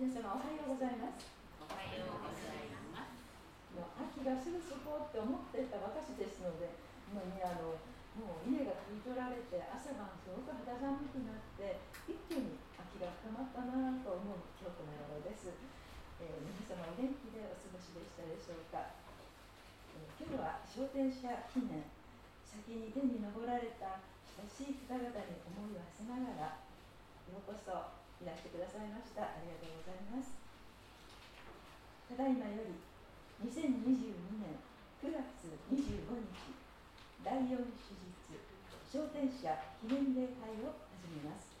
[0.00, 1.28] 皆様おはようございます。
[1.60, 3.12] おはようございます
[3.76, 6.72] もう秋がすぐそこって思っていた私ですので
[7.12, 7.76] もうねあの
[8.16, 18.96] もう家が切り取られて朝晩すごく肌寒くなって一気に秋が深まったなと思う今日この頃です、えー、皆様お元気でお過ごしでしたでしょうか、
[20.00, 21.84] えー、今日は昇天者記念
[22.48, 24.00] 先に天に昇られた
[24.32, 26.64] 親しい方々に思いを馳せながら
[27.28, 29.24] ようこそいらしてくださいました。
[29.24, 30.36] ありがとうございます。
[32.12, 32.76] ただいまより
[33.48, 34.60] 2022年
[35.00, 36.52] 9月25日
[37.24, 38.36] 第4手術
[38.92, 41.56] 昇天者記念礼会を始めます。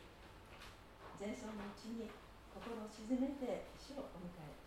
[1.16, 2.12] 前奏のうちに
[2.52, 4.59] 心を静めて主をお迎え。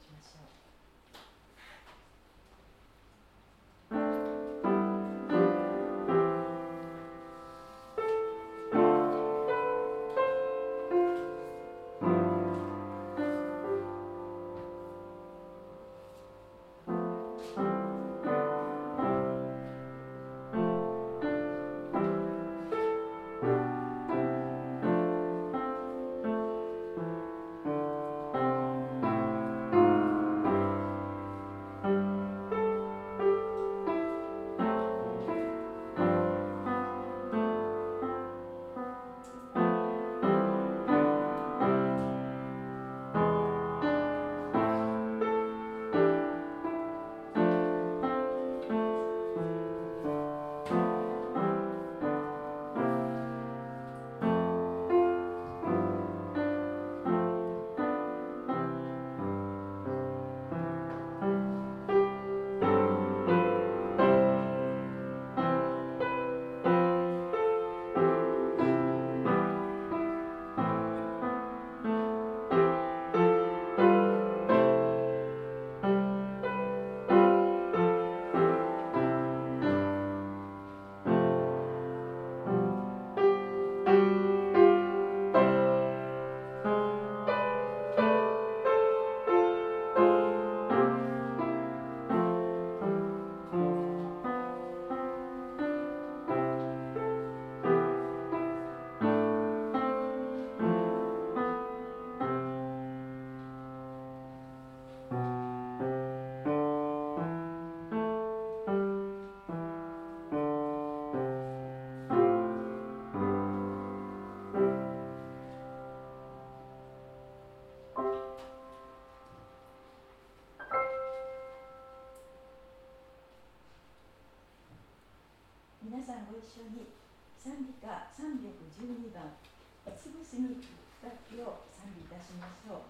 [126.03, 126.91] 皆さんご一緒に
[127.39, 129.39] 賛美歌312番
[129.95, 130.59] 「つぶしに
[130.99, 132.83] 楽器を賛美いたしましょ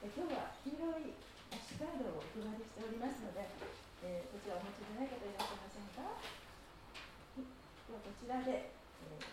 [0.00, 0.08] う。
[0.08, 1.12] え今日は黄色い
[1.52, 3.44] アッシュカードをお配りしておりますので、
[4.00, 6.24] えー、こちらお持ちでない方いらっしゃいませんか、は
[7.36, 9.28] い、ではこちらで、えー、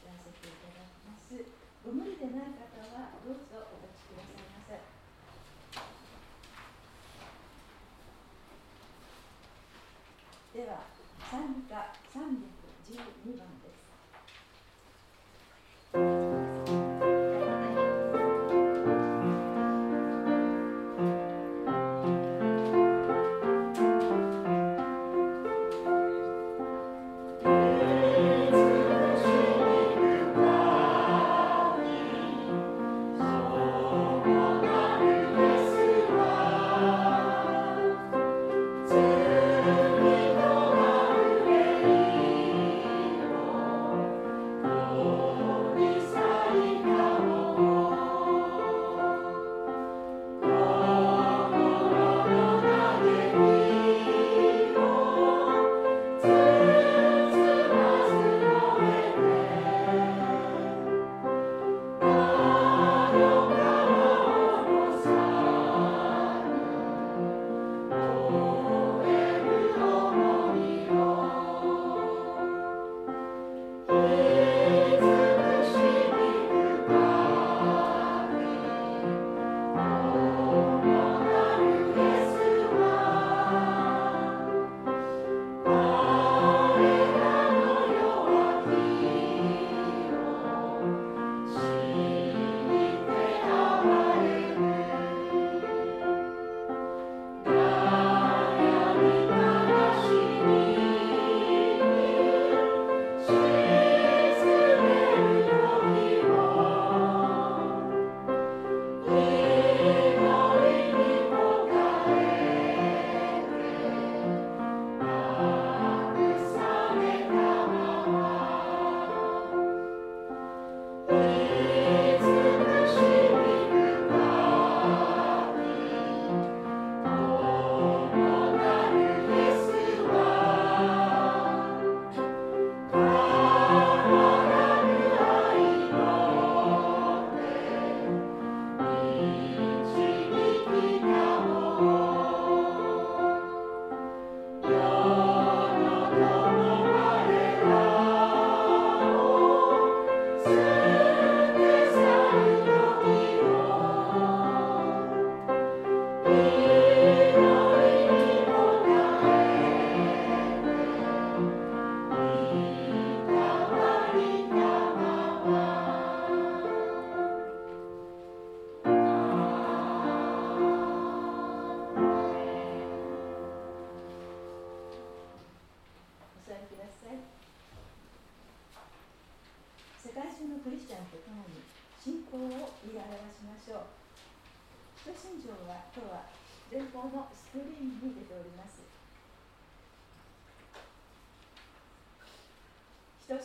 [0.00, 1.36] 歌わせていただきます。
[1.84, 2.64] ご無理でない方
[2.96, 4.80] はどうぞお立ちくださいませ。
[10.56, 13.63] では参加312番。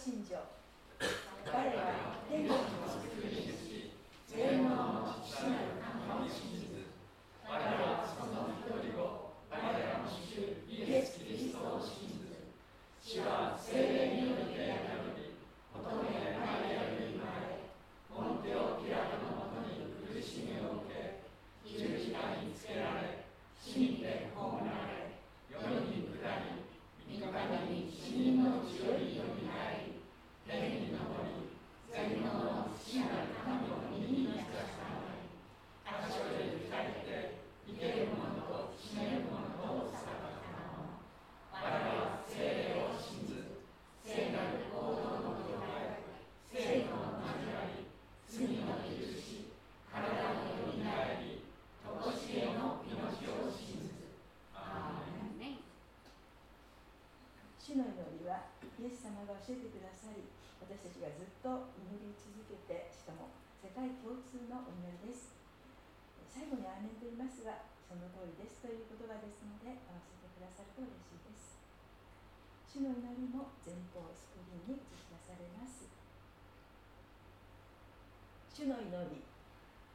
[0.05, 0.58] です
[59.39, 60.27] 教えてくださり
[60.59, 63.31] 私たちがずっと祈り続けてしかも
[63.63, 65.35] 世界共通のお祈りです。
[66.27, 71.55] 最後にアーメンと言いますがその通りですという言葉ですので合わせてくださると嬉しいです。
[72.67, 75.87] 主の祈りも前方スクリーンに映し出されます。
[78.51, 79.23] 主の祈り。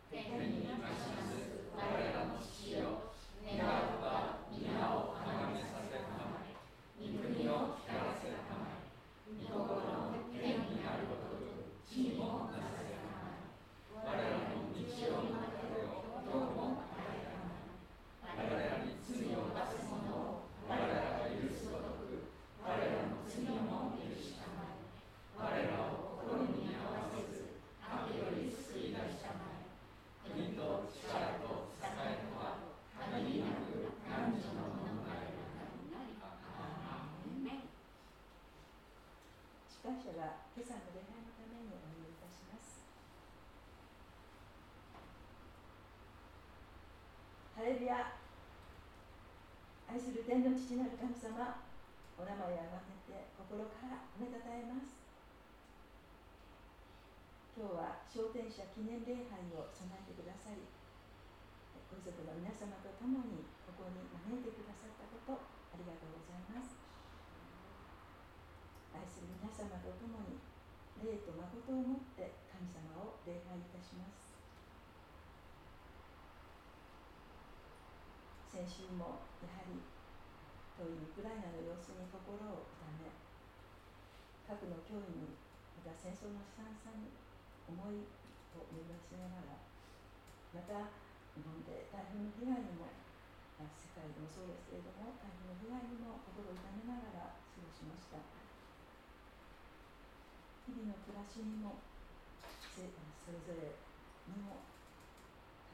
[0.08, 1.64] 天にいまします。
[1.76, 3.12] 我らの父よ
[3.44, 6.56] 願うは皆をあがめさせたまえ
[6.96, 8.84] 御国を光らせたまえ
[40.24, 42.80] は今朝の礼拝のためにお祈りいたします
[47.56, 48.16] ハレルヤ
[49.90, 51.62] 愛する天の父なる神様
[52.18, 54.98] お名前をあがめて心から褒めたたえます。
[57.54, 60.66] 今日は昇天者記念礼拝を備えてくださり
[61.86, 66.82] ご遺族の皆様と共にここに招いてくださったことありがとうございます。
[68.90, 70.42] 愛する皆様と共に
[70.98, 74.34] 霊と誠をもって神様を礼拝いたします。
[78.50, 79.78] 先週もやはり
[80.74, 83.06] 遠いうウクライナの様子に心を痛め
[84.44, 85.38] 核の脅威に
[85.78, 87.14] また戦争の悲惨さに
[87.70, 88.06] 思い
[88.58, 89.62] を巡らせながら
[90.52, 90.90] また
[91.34, 92.90] 日本で台風の被害にも
[93.58, 98.18] 世界でもそうですけれども台風の被害にも心を痛めながら過ごしました。
[100.66, 101.78] 日々の暮らしにも
[102.74, 103.78] それぞれ
[104.26, 104.66] にも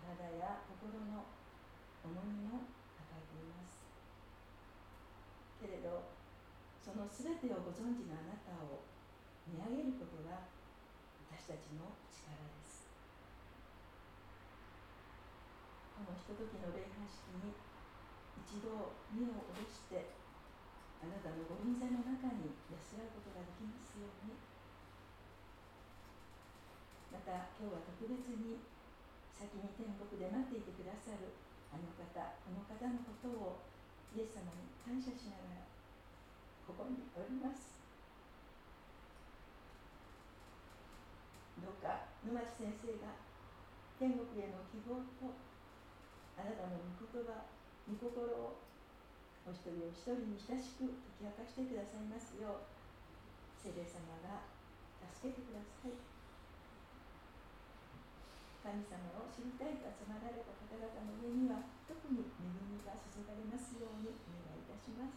[0.02, 1.24] 体や心の
[2.04, 2.79] 重荷も
[5.60, 6.08] けれど
[6.80, 8.80] その全てをご存知のあなたを
[9.44, 10.48] 見上げることが
[11.28, 12.88] 私たちの力です。
[16.00, 17.52] このひとときの礼拝式に
[18.40, 20.16] 一度身を下ろして
[21.04, 24.40] あなたのご臨在の中に安らぐことができますように。
[27.12, 28.64] また今日は特別に
[29.34, 31.34] 先に天国で待っていてくださる
[31.68, 32.06] あの方
[32.46, 33.60] この方のことを
[34.14, 35.66] イエス様に感謝しながら
[36.66, 37.74] ここにおります
[41.60, 43.14] どうか沼地先生が
[44.00, 45.34] 天国への希望と
[46.40, 47.44] あなたの御言葉
[47.84, 48.56] 御心を
[49.44, 50.88] お一人お一人に親しく
[51.20, 52.80] 解き明かしてくださいますよう
[53.60, 54.48] 聖霊様が
[55.12, 55.92] 助けてください
[58.60, 64.16] 神様を知りたいと集まられた方々の上には特に恵みが注がれますように
[64.90, 65.14] します。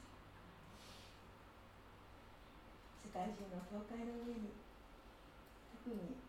[3.01, 4.53] 世界中の教会の上に
[5.73, 6.21] 特に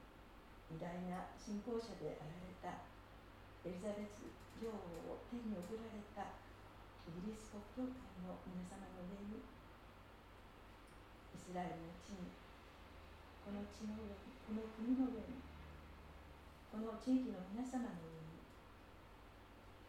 [0.72, 2.88] 偉大な信仰者であられた
[3.68, 4.24] エリザベス
[4.60, 6.40] 女王を天に送られた
[7.04, 12.32] イギリス国教会の皆様の上にイスラエルの地に
[13.44, 15.44] この地の上にこの国の上に
[16.72, 18.40] この地域の皆様の上に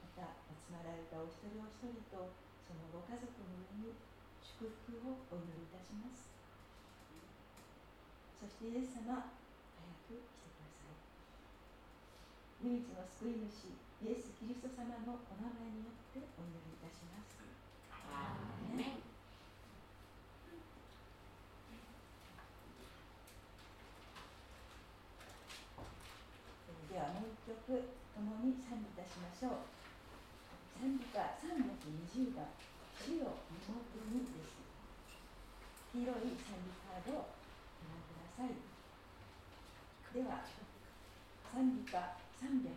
[0.04, 3.94] また集まられたお一人お一人とそのご家族の上に
[4.42, 6.34] 祝福をお祈りいたします
[8.42, 9.30] そしてイエス様
[9.78, 10.46] 早く来て
[12.66, 13.70] 唯一の救い主
[14.02, 17.38] イエス・キリスト様のお名前によってお祈りいたします。
[26.90, 27.86] ではもう一曲
[28.18, 30.82] 共に賛美いたしましょう。
[30.82, 31.22] 賛美歌
[32.16, 32.48] 320番
[32.96, 33.36] 「主よ
[33.68, 34.56] 妹に」です。
[35.92, 38.56] 黄色い賛美カードをご覧ください。
[40.16, 40.40] では
[41.52, 42.75] 賛美歌300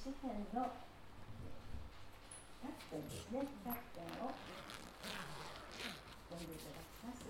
[0.00, 0.64] 詩篇の
[2.64, 3.44] 100編ですね。
[3.68, 4.32] 100編を
[6.32, 7.28] 読んでいただきます。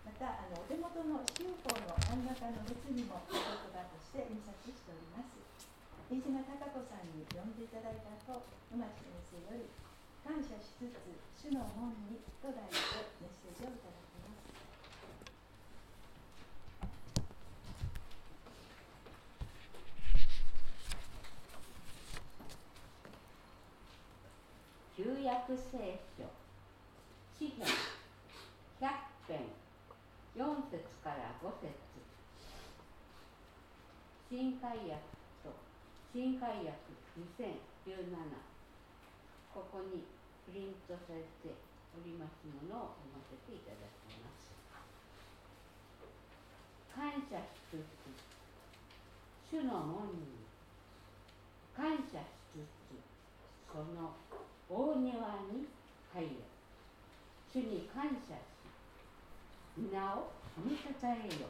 [0.00, 5.36] またあのお手元の宗法の真ん中の列にも言葉として印刷しております。
[6.08, 9.68] 飯島孝子さんに読んでいただいた後野町先生より
[10.24, 11.00] 感謝しつつ
[11.36, 14.52] 主の門にと題してメッセージをいただきます
[24.94, 26.24] 旧約聖書。
[27.38, 27.66] 詩篇
[28.80, 28.88] 100
[29.28, 29.40] 編。
[30.36, 31.72] 4節から5節。
[34.30, 34.96] 新海訳
[35.44, 35.52] と。
[36.12, 36.72] 新海訳
[37.18, 37.52] 2017
[39.52, 40.04] ここに
[40.48, 41.52] プリントされて
[41.92, 43.76] おりますものを読ませていただ
[44.08, 44.56] きます。
[46.96, 48.12] 感謝しつつ
[49.52, 50.40] 主の門に
[51.76, 52.96] 感謝しつつ
[53.72, 54.16] その
[54.72, 55.12] 大庭
[55.52, 55.68] に
[56.14, 56.28] 入れ
[57.52, 58.40] 主に感謝し
[59.76, 61.48] 皆を褒めたたえよ。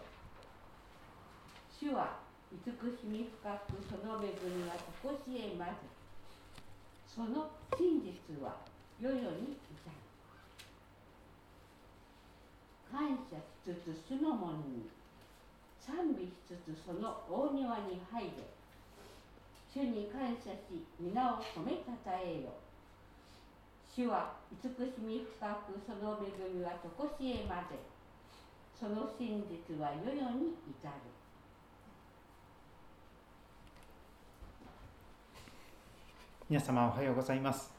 [1.71, 2.19] 主は
[2.51, 5.87] 慈しみ深くその恵みはとこしえまず
[7.07, 8.57] その真実は
[8.99, 9.95] 世々に至る。
[12.91, 14.91] 感謝しつつ主の門に
[15.79, 18.31] 賛美しつつその大庭に入れ。
[19.73, 22.62] 主に感謝し皆を褒めたたえよ。
[23.95, 27.77] 主は慈しみ深くその恵みはとこしえまで
[28.81, 30.95] その真実は世々に至る。
[36.49, 37.71] 皆様おはようございます。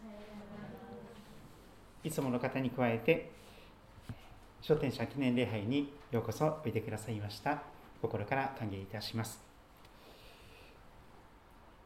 [2.03, 3.31] いつもの方に加えて
[4.61, 7.63] 商店者記念礼拝にようこそおいでくださいました。
[8.03, 9.41] 心から歓迎いたします。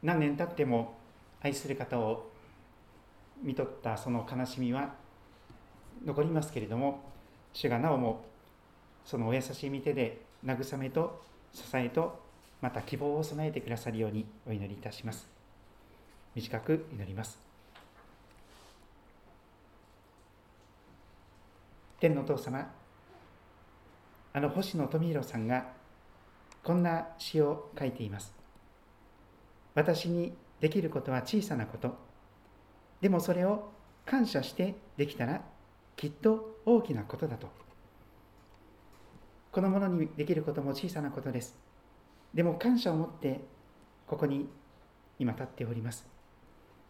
[0.03, 0.97] 何年経っても
[1.41, 2.26] 愛する方を
[3.43, 4.93] 見とったその悲しみは
[6.05, 7.01] 残りますけれども
[7.53, 8.25] 主がなおも
[9.05, 11.21] そのお優しい御手で慰めと
[11.53, 12.19] 支えと
[12.61, 15.27] また希望を備えてくださるようにお祈りいたします。
[16.35, 17.39] 短く祈ります。
[21.99, 22.69] 天のお父様
[24.33, 25.65] あの星野富弘さんが
[26.63, 28.33] こんな詩を書いています。
[29.73, 32.06] 私にできることは小さなこと。
[33.01, 33.71] でもそれを
[34.05, 35.41] 感謝してできたら
[35.95, 37.47] きっと大きなことだと。
[39.51, 41.55] このものにできることも小さなことです。
[42.33, 43.41] でも感謝を持って
[44.05, 44.47] ここに
[45.19, 46.05] 今立っております。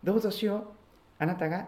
[0.04, 0.64] どうぞ主よう
[1.20, 1.68] あなたが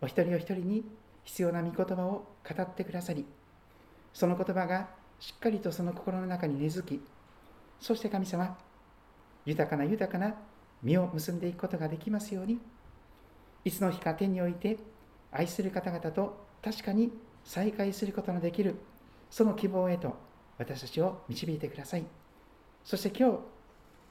[0.00, 0.84] お一人お一人に
[1.24, 3.24] 必要な御言葉を語ってくださり
[4.12, 4.88] その言葉が
[5.20, 7.00] しっかりとその心の中に根付き
[7.80, 8.56] そして神様
[9.44, 10.34] 豊かな豊かな
[10.82, 12.58] 実を結んでいくことができますように
[13.64, 14.78] いつの日か天において
[15.30, 17.12] 愛する方々と確かに
[17.44, 18.76] 再会することのできる
[19.30, 20.16] その希望へと
[20.58, 22.04] 私たちを導いてください。
[22.84, 23.38] そして今日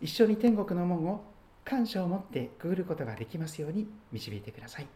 [0.01, 1.23] 一緒に天国の門を
[1.65, 4.87] 感謝を持ってくぐることができますように導いてください。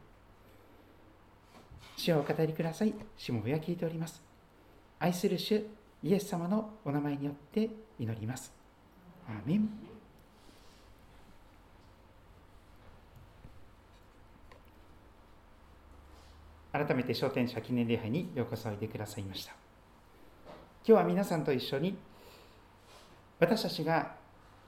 [1.98, 2.94] 主をお語りください。
[3.18, 4.24] 主も親聞いております。
[5.00, 5.64] 愛する主
[6.02, 8.54] イエス様のお名前によって祈ります。
[9.28, 9.93] アーメン。
[16.74, 19.54] 改めて商店者記念礼拝にようこそおいでくださいました。
[20.86, 21.96] 今日は皆さんと一緒に
[23.40, 24.16] 私たちが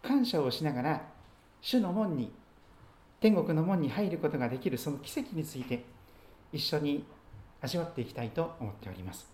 [0.03, 1.01] 感謝をしながら
[1.61, 2.31] 主の門に
[3.19, 5.83] 天国の門に入ることができるその奇跡について
[6.53, 7.03] 一緒に
[7.59, 9.27] 味わっていきたいと思っております。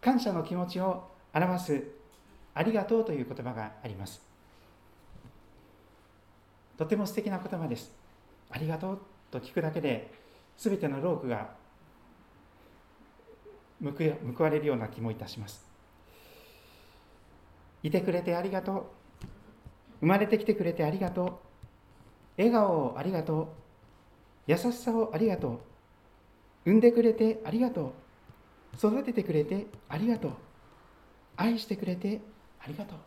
[0.00, 1.04] 感謝の気持ちを
[1.34, 1.84] 表す
[2.54, 4.22] ありがとうという言葉があります。
[6.78, 7.92] とても素敵な言葉です。
[8.50, 9.13] ありがとう。
[9.34, 10.10] と聞くだけで
[10.56, 11.50] 全てのロークが
[13.82, 15.66] 報われるような気もいたします。
[17.82, 18.84] いてくれてありがとう。
[20.00, 21.32] 生まれてきてくれてありがとう。
[22.38, 23.46] 笑顔をありがとう。
[24.46, 25.60] 優しさをありがと
[26.64, 26.70] う。
[26.70, 27.92] 産んでくれてありがと
[28.74, 28.76] う。
[28.76, 30.32] 育ててくれてありがとう。
[31.36, 32.20] 愛してくれて
[32.60, 32.98] ありがとう。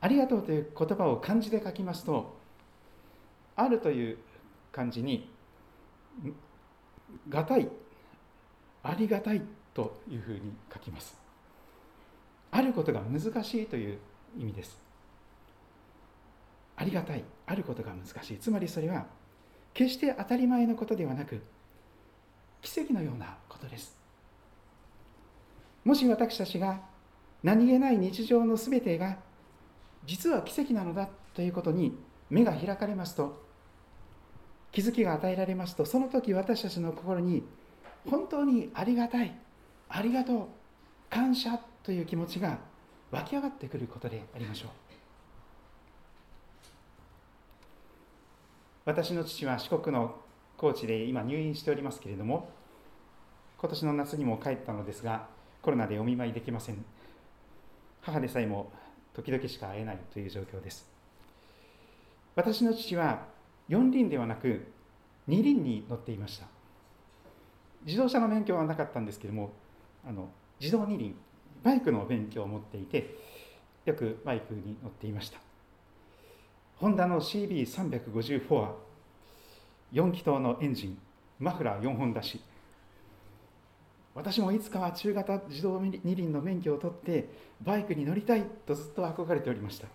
[0.00, 2.41] ありがとうという言葉を漢字で書きますと
[3.56, 4.18] あるという
[4.70, 5.30] 漢字に
[7.28, 7.68] がたい
[8.82, 9.42] ありがたい
[9.74, 11.16] というふうに書きます。
[12.50, 13.98] あることが難しいという
[14.38, 14.78] 意味です。
[16.76, 18.38] ありがたいあることが難しい。
[18.38, 19.06] つまりそれは
[19.72, 21.40] 決して当たり前のことではなく
[22.60, 23.96] 奇跡のようなことです。
[25.84, 26.80] もし私たちが
[27.42, 29.16] 何気ない日常のすべてが
[30.04, 31.96] 実は奇跡なのだということに
[32.32, 33.44] 目が開かれますと
[34.72, 37.44] 気づきが与えられますとその時私たちの心に
[38.08, 39.38] 本当にありがたい
[39.90, 40.46] ありがとう
[41.10, 42.58] 感謝という気持ちが
[43.10, 44.70] 湧き上がってくることでありましょう。
[48.86, 50.16] 私の父は四国の
[50.56, 52.48] 高知で今入院しておりますけれども
[53.58, 55.28] 今年の夏にも帰ったのですが
[55.60, 56.82] コロナでお見舞いできません。
[58.00, 58.72] 母でさえも
[59.12, 60.91] 時々しか会えないという状況です。
[62.34, 63.26] 私の父は
[63.68, 64.66] 四輪ではなく
[65.26, 66.46] 二輪に乗っていました。
[67.84, 69.52] 自動車の免許はなかったんですけれども
[70.06, 70.28] あの
[70.60, 71.14] 自動二輪
[71.62, 73.16] バイクの免許を持っていて
[73.84, 75.38] よくバイクに乗っていました。
[76.76, 78.74] ホンダの CB354 は
[79.92, 80.98] 4気筒のエンジン
[81.38, 82.40] マフラー4本出し。
[84.14, 87.30] 私もいつかは中型自動二輪の免許を取って
[87.62, 89.88] バイクに乗りたいとずっと憧れておりました。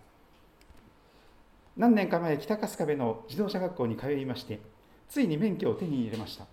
[1.77, 4.59] 何年か前北春日部の自動車学校に通いまして
[5.07, 6.45] ついに免許を手に入れました。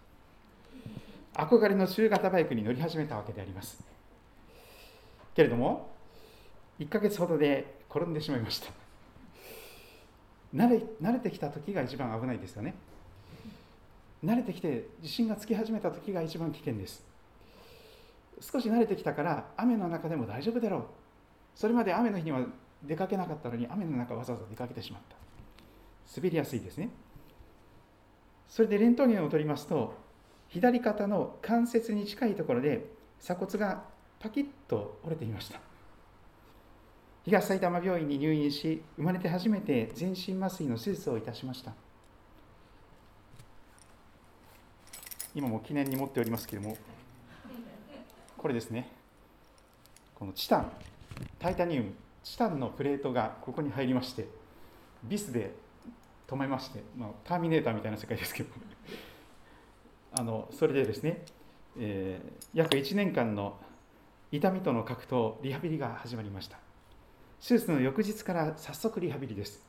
[1.34, 3.82] 憧れの中型バイクに乗り始めたわけであります。
[5.34, 5.88] けれども
[6.78, 8.70] 1ヶ月ほどで転んでしまいました。
[10.54, 12.74] 慣れ慣れてきた時が一番危ないですよね。
[14.24, 17.02] 慣れてきて自信がつき始めた時が一番危険です。
[18.40, 20.84] 少し慣れてきたから雨の中でも大丈夫だろう。
[21.56, 22.40] それまで雨の日には
[22.86, 25.16] 出かけなかったのに雨の中わざわざ出かけてしまった。
[26.16, 26.90] 滑りやすいですね。
[28.48, 29.94] それでレントゲンを取りますと
[30.48, 32.84] 左肩の関節に近いところで
[33.20, 33.82] 鎖骨が
[34.20, 35.60] パキッと折れていました。
[37.24, 41.72] 東埼玉病院に入院し生まれて初めて全身麻酔の手術をいたしました。
[45.34, 46.76] 今も記念に持っておりますけれども
[48.36, 48.88] これですね。
[50.14, 50.70] このチタン
[51.38, 52.03] タイタニウム。
[52.24, 54.26] チタンのプレートがここに入りまして
[55.04, 55.52] ビスで
[56.26, 58.50] 止めまして、まあ、ターミネーターみたいな世界ですけど。
[60.16, 61.24] あのそれでですね、
[61.76, 63.58] えー、約1年間の
[64.30, 66.58] 痛みとの格闘リハビリが始まりました。
[67.46, 69.62] 手術の翌日から早速リハビリです。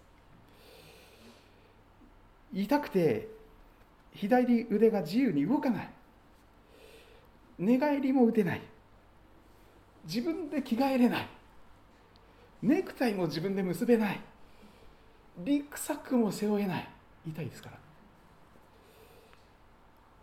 [2.54, 3.28] 痛くて
[4.14, 5.90] 左腕が自由に動かない。
[7.58, 8.62] 寝返りも打てない。
[10.06, 11.28] 自分で着替えれない。
[12.62, 14.20] ネクタイも自分で結べない。
[15.40, 16.90] リュックサックも背負えない。
[17.28, 17.78] 痛いですから。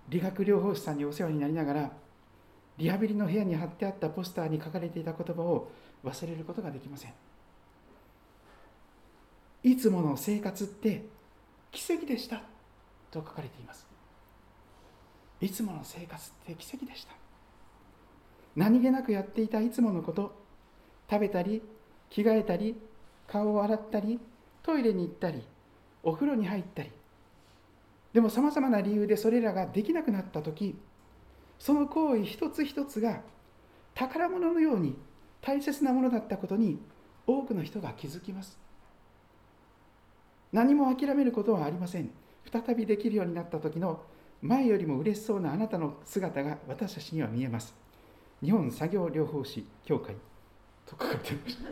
[0.08, 1.92] 理学療法士さんにお世話になりながら
[2.78, 5.70] リハビリの部屋に貼ってあったポスターに書かれていた言葉を
[6.04, 7.12] 忘れることができません。
[9.62, 11.04] いつもの生活って
[11.70, 12.42] 奇跡でした。
[13.10, 13.86] と書かれています。
[15.40, 17.12] いつもの生活って奇跡でした。
[18.56, 20.34] 何気なくやっていたいつものこと。
[21.10, 21.62] 食べたり
[22.12, 22.76] 着替えたり
[23.26, 24.20] 顔を洗ったり
[24.62, 25.42] トイレに行ったり
[26.02, 26.90] お風呂に入ったり。
[28.12, 30.76] でもさまざまな理由でそれらができなくなった時
[31.58, 33.22] その行為一つ一つが
[33.94, 34.94] 宝物のように
[35.40, 36.78] 大切なものだったことに
[37.26, 38.58] 多くの人が気づきます。
[40.52, 42.10] 何も諦めることはありません。
[42.52, 44.02] 再びできるようになった時の
[44.42, 47.74] 前よりも嬉しそうなあなたの姿が私たちには見えます。
[48.42, 50.16] 日本作業療法士協会。
[50.86, 51.62] とかれてました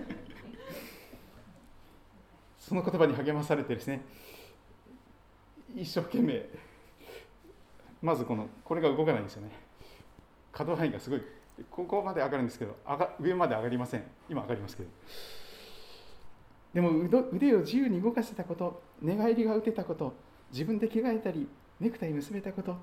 [2.71, 4.01] その言葉に励まされてですね。
[5.75, 6.49] 一生懸命。
[8.01, 9.51] まずこのこれが動かないんですよね。
[10.53, 11.23] 可動範囲がすごい。
[11.69, 14.05] ここまで上がるんですけど上が上まで上がりません。
[14.29, 14.89] 今上がりますけど。
[16.75, 16.91] でも
[17.33, 20.15] 腕を自由に動かせたこと寝返りが打てたこと
[20.53, 21.49] 自分で着替えたり
[21.81, 22.77] ネクタイ結べたこと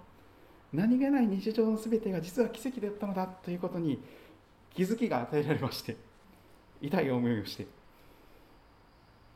[0.73, 4.03] 何気ない日常の全てが実は奇跡だったのだということに
[4.73, 6.06] 気づきが与えられまして。
[6.81, 7.67] 痛い思いをして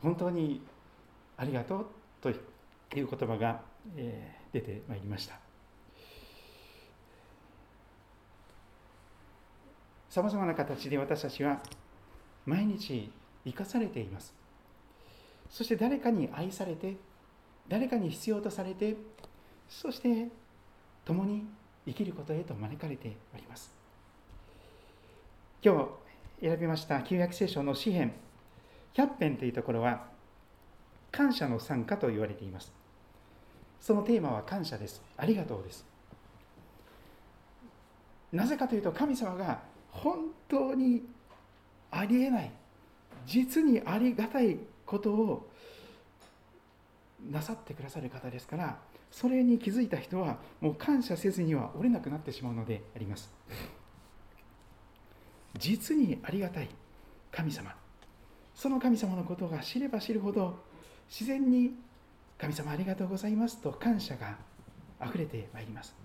[0.01, 0.61] 本当に
[1.37, 1.85] ありがとう
[2.21, 2.37] という
[2.93, 3.61] 言葉が、
[4.53, 5.39] 出てまいりました。
[10.09, 11.61] さまざまな形で私たちは
[12.45, 13.09] 毎日
[13.45, 14.35] 生かされています。
[15.49, 16.97] そして誰かに愛されて
[17.67, 18.97] 誰かに必要とされて
[19.69, 20.27] そして
[21.05, 21.45] 共に
[21.85, 23.73] 生きることへと招かれております。
[25.63, 26.00] 今日
[26.41, 28.13] 選びました旧約聖書の詩篇
[28.95, 30.05] 100編というところは
[31.11, 32.71] 感謝の参加と言われています。
[33.79, 35.01] そのテーマは感謝です。
[35.17, 35.85] ありがとうです。
[38.31, 41.03] なぜかというと神様が本当に
[41.91, 42.51] ありえない
[43.25, 45.49] 実にありがたいことを
[47.29, 48.77] なさってくださる方ですから
[49.11, 53.29] それに気づいた人はもう感謝せずには折れなくなってしまうのであります。
[55.57, 56.69] 実にありがたい。
[57.31, 57.73] 神様。
[58.53, 60.59] その神様のことが知れば知るほど
[61.09, 61.71] 自然に
[62.37, 64.37] 神様ありがとうございますと感謝が
[64.99, 65.95] あふれてまいります。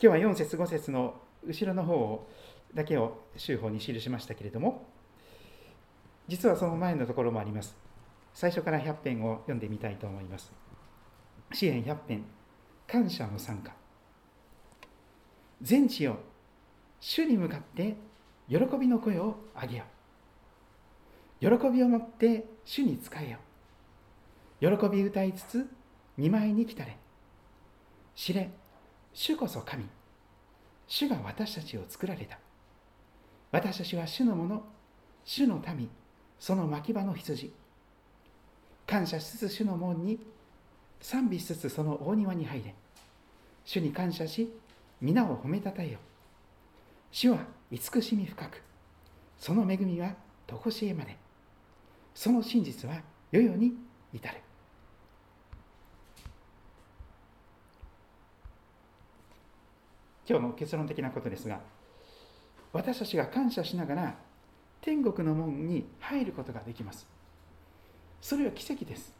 [0.00, 1.14] 今日は4節5節の
[1.44, 2.28] 後ろの方を
[2.74, 4.86] だけを週報に記しましたけれども
[6.28, 7.74] 実はその前のところもあります。
[8.34, 10.52] 最初から100編を読んでみたいと思います。
[11.52, 12.24] 支援100編
[12.86, 13.72] 感謝の参加。
[15.62, 16.18] 全地を
[17.00, 17.96] 主に向かって
[18.48, 19.84] 喜びの声を上げよ
[21.40, 21.58] う。
[21.58, 23.38] 喜びを持って主に仕えよ
[24.60, 24.76] う。
[24.78, 25.68] 喜び歌いつつ
[26.16, 26.96] 見舞いに来たれ。
[28.16, 28.50] 知れ
[29.12, 29.84] 主こそ神。
[30.86, 32.38] 主が私たちを作られた。
[33.52, 34.64] 私たちは主のもの。
[35.24, 35.88] 主の民。
[36.40, 37.52] その牧場の羊。
[38.86, 40.18] 感謝しつつ主の門に。
[41.00, 42.74] 賛美しつつその大庭に入れ。
[43.64, 44.52] 主に感謝し
[45.00, 46.17] 皆を褒めたたえよう。
[47.10, 47.38] 主は
[47.70, 48.62] 慈しみ深く
[49.38, 50.14] その恵みは
[50.46, 51.16] 常しえまで
[52.14, 53.00] その真実は
[53.30, 53.74] 世々に
[54.12, 54.40] 至る。
[60.28, 61.60] 今日の結論的なことですが
[62.72, 64.14] 私たちが感謝しながら
[64.82, 67.06] 天国の門に入ることができます。
[68.20, 69.14] それは奇跡です。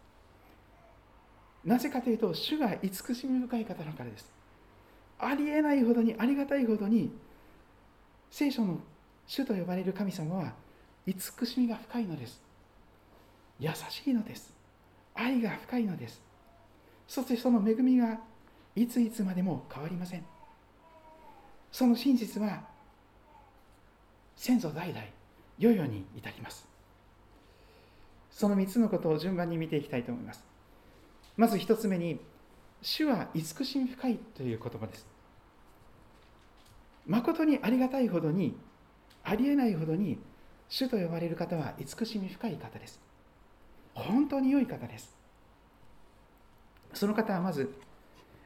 [1.64, 4.30] なぜかというと主が慈しみ深い方だからです。
[5.18, 7.10] ありえないほどにありがたいほどに
[8.30, 8.78] 聖書の
[9.26, 10.52] 主と呼ばれる神様は
[11.06, 12.40] 慈しみが深いのです。
[13.60, 14.52] 優しいのです。
[15.14, 16.20] 愛が深いのです。
[17.06, 18.18] そしてその恵みが
[18.76, 20.24] いついつまでも変わりません。
[21.72, 22.62] その真実は
[24.36, 25.00] 先祖代々
[25.58, 26.66] 世々に至ります。
[28.30, 30.44] その3つのことを順番に見ていきたいと思います。
[31.36, 32.20] まず1つ目に
[32.82, 35.17] 主は慈しみ深いという言葉です。
[37.08, 38.56] 誠にありがたいほどに
[39.24, 40.18] ありえないほどに
[40.68, 43.00] 主と呼ばれる方は慈しみ深い方です。
[43.94, 45.16] 本当に良い方です。
[46.92, 47.74] その方はまず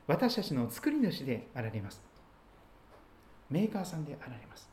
[0.06, 2.00] 私たちの作り主であられます。
[3.50, 4.70] メーカーさんであられます。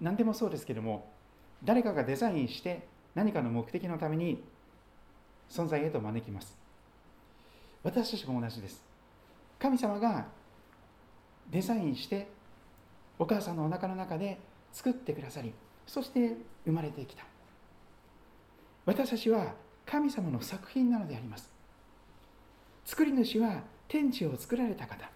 [0.00, 1.08] 何でもそうですけれども
[1.62, 4.42] 誰かがデザインして何かの目的のために
[5.48, 6.58] 存在へと招きます。
[7.84, 8.82] 私たちも同じです。
[9.60, 10.26] 神様が
[11.52, 12.28] デザインして
[13.18, 14.40] お母さんのおなかの中で
[14.72, 15.52] 作ってくださり
[15.86, 17.24] そして生まれてきた
[18.84, 19.54] 私たちは
[19.86, 21.48] 神様の作品なのであります
[22.84, 25.08] 作り主は天地を作られた方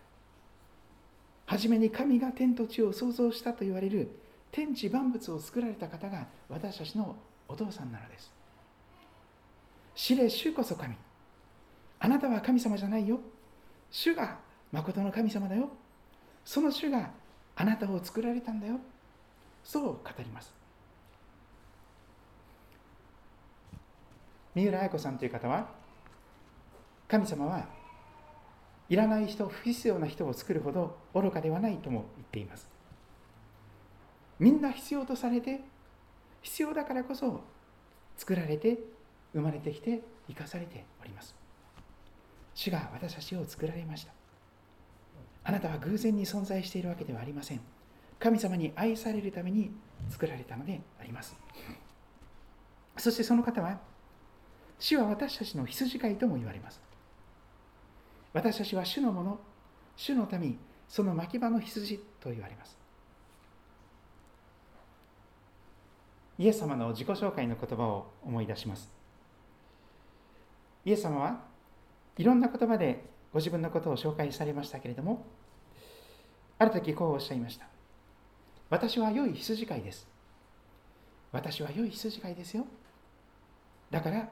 [1.47, 4.11] 初めに神が天と地を創造したと言われる
[4.51, 7.17] 天地万物を作られた方が私たちの
[7.49, 8.33] お父さんなのです。
[9.95, 10.95] 知れ、主こそ神。
[12.01, 13.21] あなたは神様じゃないよ。
[13.91, 14.39] 主が
[14.73, 15.71] 誠の神様だよ。
[16.47, 17.11] その主が
[17.57, 18.79] あなたを作られたんだよ。
[19.65, 20.55] そう語ります。
[24.55, 25.69] 三浦綾子さんという方は、
[27.09, 27.67] 神様は
[28.89, 32.71] いらない人、不必要な人を作るほど愚かではないとも言っています。
[34.39, 35.63] みんな必要とされて、
[36.43, 37.41] 必要だからこそ
[38.17, 38.79] 作られて、
[39.33, 41.35] 生まれてきて、生かされております。
[42.55, 44.16] 主が私たちを作られました。
[45.49, 47.61] あなたは偶然に存在しているわけではありません。
[48.19, 49.71] 神様に愛されるために
[50.11, 51.37] 作られたのであります。
[52.97, 53.79] そしてその方は、
[54.81, 56.83] 主は私たちの羊飼いとも言われます。
[58.33, 59.39] 私たちは主のもの、
[59.95, 62.77] 主の民、その牧場の羊と言われます。
[66.39, 68.91] イエス様の自己紹介の言葉を思い出します。
[70.85, 71.41] イエス様は
[72.19, 75.27] いろんな言葉でご自分のことを紹介されましたけれども、
[76.57, 77.67] ある時こうおっしゃいました。
[78.71, 80.09] 私は良い羊飼いです。
[81.33, 82.65] 私は良い羊飼いですよ。
[83.91, 84.31] だから、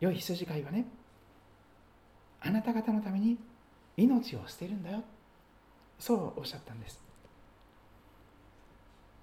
[0.00, 0.86] 良い羊飼いはね、
[2.40, 3.38] あなた方のために
[3.96, 5.04] 命を捨てるんだよ
[6.00, 7.00] そうおっしゃったんです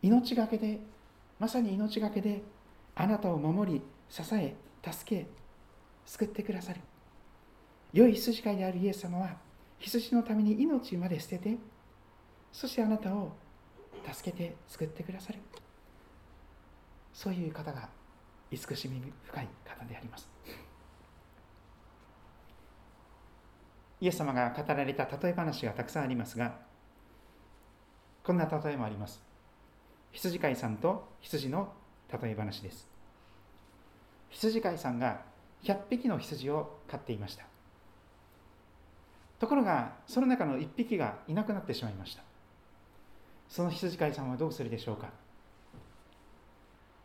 [0.01, 0.80] 命がけで
[1.39, 2.41] まさに命がけで
[2.95, 5.28] あなたを守り支え助け
[6.05, 6.80] 救ってくださる
[7.92, 9.38] 良い羊飼いであるイエス様は
[9.80, 11.58] 羊のために命まで捨てて
[12.52, 13.32] そしてあなたを
[14.12, 15.40] 助けて救ってくださる。
[17.14, 17.90] そういう方が
[18.52, 20.30] 慈しみ深い方であります。
[24.02, 26.56] イエス様が語られた例え話がたくさんありますが
[28.24, 29.22] こんな例えもあります。
[30.12, 31.74] 羊飼いさんと羊の
[32.12, 32.88] 例え話です。
[34.30, 35.22] 羊飼いさんが
[35.64, 37.49] 100匹の羊を飼っていました。
[39.40, 42.24] ところがその中の1匹がいなくなってしまいました。
[43.48, 45.10] その羊飼いさんはどうするでしょうか。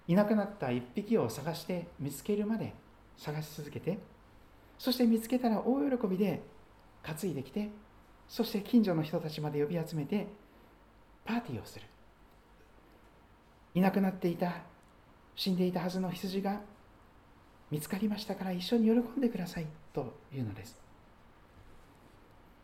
[0.07, 2.75] いなくなった1匹を探して見つけるまで
[3.17, 3.99] 探し続けて
[4.79, 6.43] そして見つけたら大喜びで
[7.03, 7.71] 担いできて
[8.29, 10.27] そして近所の人たちまで呼び集めて
[11.25, 11.87] パーティーをする。
[13.75, 14.63] いなくなっていた
[15.35, 16.61] 死んでいたはずの羊が
[17.71, 20.84] 見つかりましたから一緒に喜んでくださいというのです。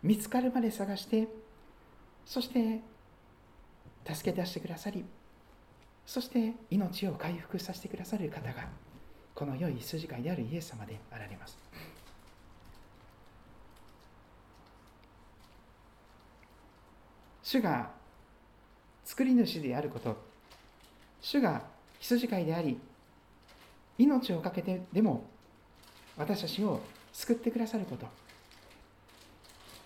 [0.02, 1.28] 見つかるまで探して
[2.24, 2.80] そして
[4.06, 5.04] 助け出してくださり
[6.06, 8.68] そして命を回復させてくださる方が
[9.34, 11.56] この良い筋飼いであるイエス様であられます。
[17.50, 17.90] 主が
[19.04, 20.16] 作り主であること
[21.20, 21.62] 主が
[21.98, 22.78] 羊飼いであり
[23.98, 25.24] 命を懸けてでも
[26.16, 26.80] 私たちを
[27.12, 28.06] 救ってくださること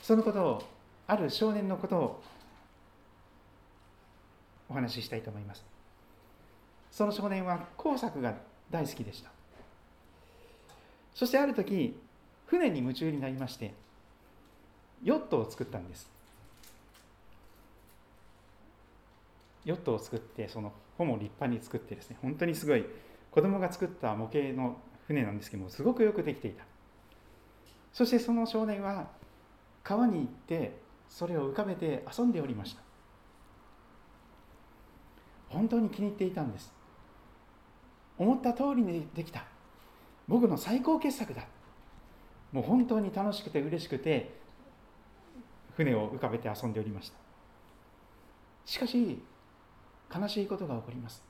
[0.05, 0.63] そのことを
[1.07, 2.23] ある少年のことを
[4.69, 5.65] お話ししたいと思います。
[6.91, 8.35] その少年は工作が
[8.71, 9.31] 大好きでした。
[11.15, 11.99] そしてある時
[12.45, 13.73] 船に夢中になりまして
[15.03, 16.07] ヨットを作ったんです。
[19.65, 22.85] ヨットを作ってその帆も立派に作ってですね本当にすごい
[23.31, 24.77] 子供が作った模型の
[25.07, 26.63] 船なんですけどもすごくよくできていた。
[27.95, 29.24] そしてその少年は
[29.85, 32.83] 川に行ってそれを浮かべて遊んでおりました。
[35.49, 36.73] 本当に気に入っていたんです。
[38.19, 39.45] 思った通りにできた。
[40.27, 41.47] 僕の最高傑作だ。
[42.51, 44.33] もう本当に楽しくて嬉しくて
[45.77, 47.17] 船を浮かべて遊んでおりました。
[48.65, 49.23] しかし
[50.15, 51.23] 悲しいことが起こります。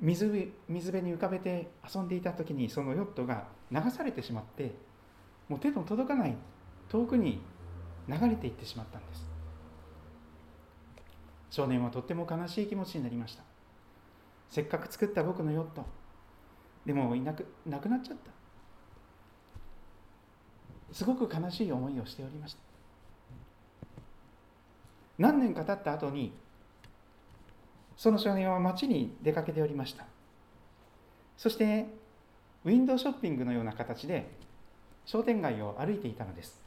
[0.00, 4.74] 水水辺に浮かべて遊んでいた時にそのヨットが流されてしまって
[5.48, 6.36] もう手の届かない
[6.88, 7.40] 遠くに
[8.08, 9.26] 流れていってしまったんです。
[11.50, 13.42] 少年はとっても悲しい気持ちになりました。
[14.48, 15.84] せっかく作った僕のヨット
[16.84, 18.30] でもいなくなくなっちゃった。
[20.94, 22.60] すごく悲しい思いをしておりました。
[25.18, 26.32] 何年か経った後に
[27.96, 30.06] その少年は町に出かけておりました。
[31.36, 31.86] そして
[32.64, 34.30] ウィンドウショッピングのような形で
[35.04, 36.62] 商店街を歩いていたのです。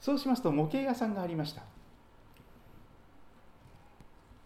[0.00, 1.62] そうしますと模型屋さんがありました。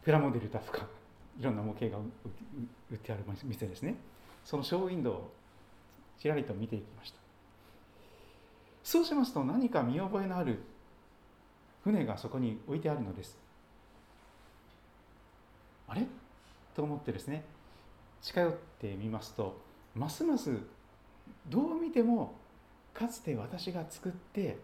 [0.03, 0.87] プラモデルだとか
[1.39, 1.99] いろんな模型が
[2.91, 3.97] 売ってある店ですね。
[4.45, 5.31] そのショーウィンドウを
[6.19, 7.19] ちらりと見ていきました。
[8.83, 10.61] そうしますと何か見覚えのある
[11.85, 13.39] 船がそこに置いてあるのです。
[15.87, 16.07] あれ？
[16.75, 17.45] と思ってですね。
[18.23, 19.61] 近寄ってみますと
[19.95, 20.57] ますます
[21.49, 22.35] どう見ても
[22.95, 24.59] かつて私が作って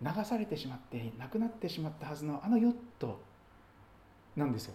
[0.00, 3.20] 流されてしまってなくなってしまったはずのあのヨット
[4.34, 4.74] なんですよ。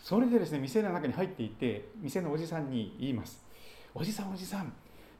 [0.00, 3.44] それでですね店の中に入っていて店のおじさんに言います。
[3.94, 4.72] おじさんおじさん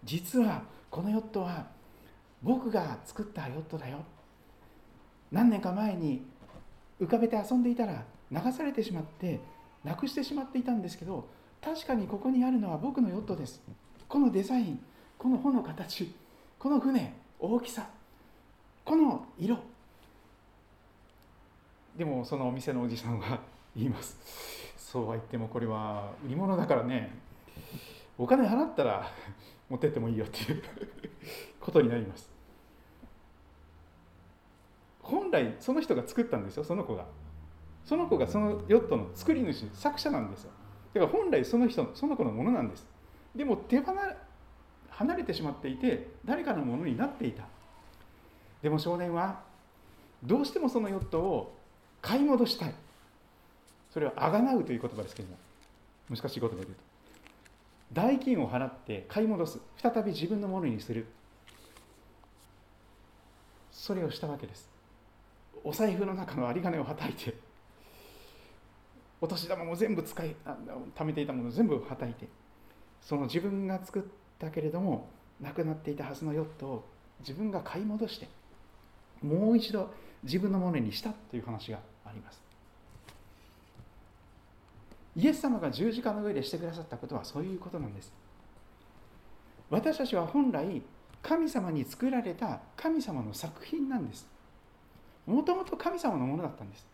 [0.04, 1.66] 実はこのヨットは
[2.42, 3.98] 僕が作ったヨットだよ。
[5.30, 6.22] 何年か前に
[7.00, 9.40] 浮かべて遊んでいたら流されてしまって
[9.84, 11.28] なくしてしまっていたんですけど
[11.62, 13.60] 確かにここにあるのは僕のヨットです。
[14.08, 14.80] このデザイン
[15.18, 16.14] この帆の形
[16.58, 17.88] この船大きさ
[18.84, 19.58] この色。
[21.96, 23.40] でもそのお店のおじさんは
[23.76, 24.18] 言います。
[24.76, 27.12] そうは言ってもこれは売り物だからね。
[28.16, 29.10] お金払ったら
[29.68, 30.62] 持ってってもいいよっていう。
[31.60, 32.30] ことになります。
[35.02, 37.04] 本来その人が作ったんですよその子が。
[37.84, 40.50] その子がそのヨットの作り主作者なんですよ。
[40.94, 42.86] だから本来その人その子のものなんです。
[43.34, 43.92] でも手放
[44.90, 47.44] 離れてしまっていて誰かのものになっていた。
[48.62, 49.40] でも少年は
[50.24, 51.56] どうしてもそのヨットを
[52.02, 52.74] 買い戻したい。
[53.92, 55.38] それはあがなうという言葉ですけれども。
[56.10, 56.82] 難しい言葉で言うと。
[57.92, 59.58] 代金を払って買い戻す。
[59.76, 61.06] 再び自分のものにする。
[63.70, 64.68] それをしたわけです。
[65.62, 67.34] お財布の中の有り金をはたいて。
[69.20, 70.34] お年玉も全部使い
[70.94, 72.28] 貯めていたものを全部はたいて
[73.00, 74.02] その自分が作っ
[74.38, 75.08] たけれども
[75.40, 76.84] なくなっていたはずのヨットを
[77.20, 78.28] 自分が買い戻して
[79.22, 79.92] もう一度
[80.22, 82.42] 自分のものにしたという話があります。
[85.16, 88.12] イエス様が十字架の上でしてくださったことはそういうことなんです。
[89.70, 90.82] 私たちは本来
[91.22, 94.26] 神様に作られた神様の作品なんです。
[95.26, 96.86] もともと神様のものだったんです。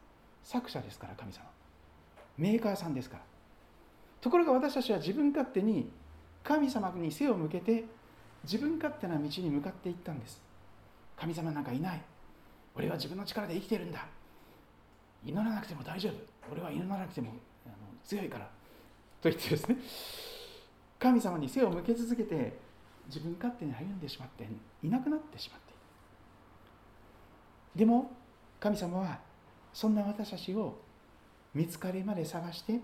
[0.43, 1.54] 作者ですから神様。
[2.39, 3.23] メーカーさんですから。
[4.21, 5.91] ところが私たちは自分勝手に
[6.43, 7.85] 神様に背を向けて
[8.43, 10.41] 自分勝手な道に向かっていったんです。
[11.17, 12.03] 神様なんかいない。
[12.75, 14.07] 俺は自分の力で生きてるんだ。
[15.25, 16.15] 祈らなくても大丈夫。
[16.53, 17.33] 俺は祈らなくても
[18.05, 18.45] 強いから。
[19.21, 19.77] と言ってですね。
[20.99, 22.59] 神様に背を向け続けて
[23.07, 24.49] 自分勝手に歩んでしまって
[24.83, 25.75] いなくなってしまってい
[27.77, 27.79] る。
[27.81, 28.11] でも
[28.61, 29.19] 神様は
[29.73, 30.79] そんな私たちを
[31.55, 32.81] 見つかりまで探して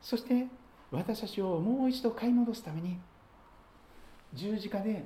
[0.00, 0.46] そして
[0.90, 2.98] 私たちをもう一度買い戻すために
[4.34, 5.04] 十字架で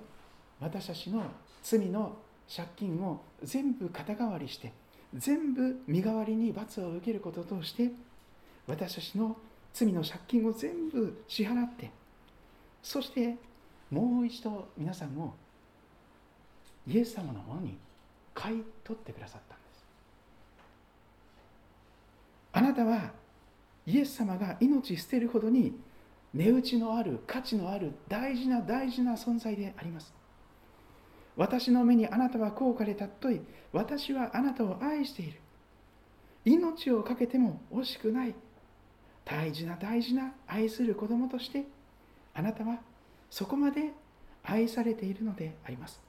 [0.60, 1.24] 私たちの
[1.62, 2.16] 罪の
[2.54, 4.72] 借金を全部肩代わりして
[5.14, 7.90] 全部身代わりに罰を受けることとして
[8.66, 9.36] 私たちの
[9.72, 11.90] 罪の借金を全部支払って
[12.82, 13.36] そして
[13.90, 15.34] もう一度皆さんを
[16.86, 17.78] イエス様のものに
[18.34, 19.63] 買い取ってくださった。
[22.54, 23.10] あなたは
[23.84, 25.74] イエス様が命捨てるほどに
[26.32, 30.14] 値打ちのある価値のある大事な大事な存在であります。
[31.36, 33.40] 私の目にあなたは高価で尊い。
[33.72, 35.40] 私はあなたを愛している。
[36.44, 38.34] 命を懸けても惜しくない。
[39.24, 41.64] 大事な大事な愛する子供として
[42.34, 42.78] あなたは
[43.30, 43.90] そこまで
[44.44, 46.00] 愛されているのであります。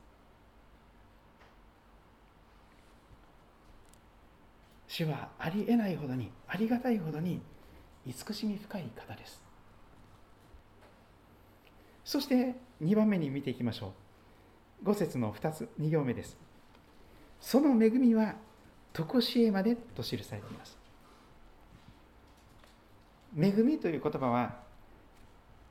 [4.97, 7.41] 主はありえないほどにありがたいほどに
[8.05, 9.41] 慈しみ深い方です。
[12.05, 13.91] そして2番目に見ていきましょ
[14.85, 14.89] う。
[14.89, 16.37] 5節の2つ2行目です。
[17.41, 18.35] その恵みは
[18.93, 20.77] 常しえまでと記されています。
[23.37, 24.59] 恵みという言葉は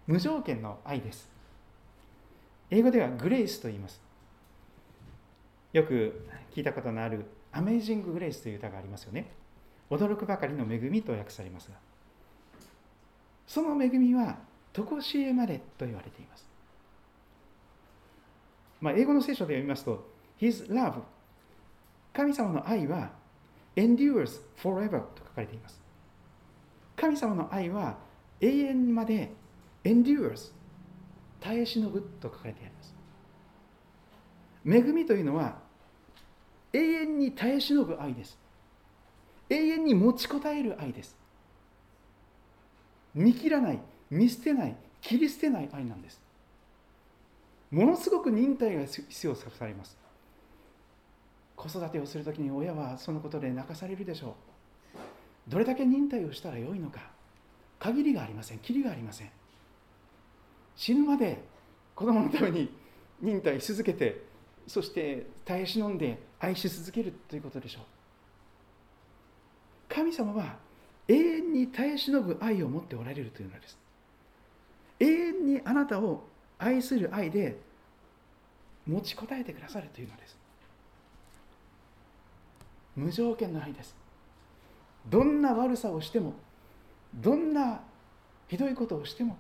[0.07, 1.31] 無条件の愛です。
[2.69, 4.03] 英語ではグレイスと言います。
[5.73, 9.31] よく聞いたことのあるアメイジング・グレイスという歌がありますよね
[9.91, 11.77] 驚くばかりの恵みと訳されますが
[13.47, 14.39] その恵みは
[14.73, 16.49] 常しえまでと言われています。
[18.81, 20.05] まあ、英語の聖書で読みますと、
[20.41, 21.01] His love
[22.13, 23.13] 神様の愛は
[23.77, 25.81] endures forever と書かれています。
[26.97, 27.99] 神様の愛は
[28.41, 29.33] 永遠まで
[29.85, 30.53] endures
[31.41, 32.95] 耐え忍ぶと書かれています。
[34.67, 35.59] 恵みというのは
[36.75, 38.37] 永遠に耐え忍ぶ愛です。
[39.49, 41.17] 永遠に持ちこたえる愛です。
[43.15, 46.21] 見切らない見捨てない切り捨てない愛なんです。
[47.71, 49.97] ものすごく忍耐が必要されます。
[51.55, 54.35] 子育てをするときに親はそのことで泣かされるでしょ
[55.49, 55.51] う。
[55.51, 57.01] どれだけ忍耐をしたらよいのか。
[57.79, 58.59] 限りがありません。
[58.59, 59.31] きりがありません。
[60.75, 61.45] 死ぬまで
[61.95, 62.75] 子供のために
[63.21, 64.23] 忍耐し続けて
[64.67, 67.83] そして耐え忍んで愛し続けるということでしょう。
[69.89, 70.57] 神様は
[71.09, 73.79] 永遠に耐え忍ぶ愛を持っておられるというのです。
[75.01, 76.25] 永遠にあなたを
[76.59, 77.59] 愛する愛で
[78.87, 80.37] 持ちこたえてくださるというのです。
[82.97, 83.95] 無条件の愛です。
[85.09, 86.35] どんな悪さをしても
[87.15, 87.81] どんな
[88.49, 89.37] ひどいことをしても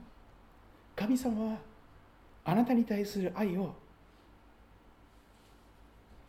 [0.94, 1.58] 神様は
[2.44, 3.74] あなたに対する愛を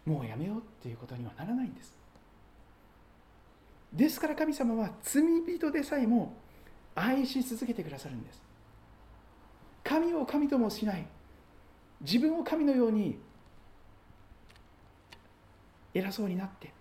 [0.06, 1.96] もうやめようっていうことにはならないんです。
[3.94, 6.36] ですから神様は罪人でさえも
[6.96, 8.42] 愛し続けてくださるんです。
[9.84, 11.06] 神を神ともしない。
[12.02, 13.18] 自分を神のように
[15.94, 16.74] 偉そうになって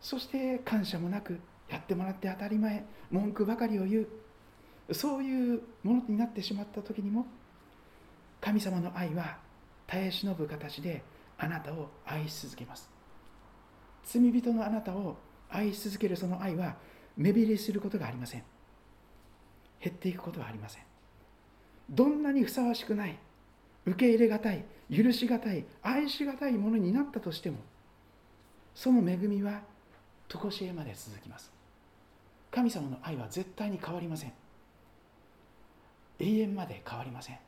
[0.00, 1.38] そして感謝もなく
[1.70, 4.08] やってもらって当たり前文句ばかりを言う。
[4.92, 7.24] そういうものになってしまった時にも
[8.40, 9.38] 神様の愛は
[9.86, 11.02] 耐え忍ぶ形で
[11.42, 12.88] あなたを愛し続けます。
[14.04, 15.16] 罪人のあなたを
[15.50, 16.76] 愛し続けるその愛は
[17.16, 18.44] 目減りすることがありません。
[19.80, 20.82] 減っていくことはありません。
[21.90, 23.18] どんなにふさわしくない
[23.84, 27.58] 受け入れがたい許しがたい愛しがたいものになったとしても
[28.72, 29.62] その恵みは
[30.28, 31.50] 常しえまで続きます。
[32.52, 34.32] 神様の愛は絶対に変わりません。
[36.20, 37.38] 永遠まで変わりません。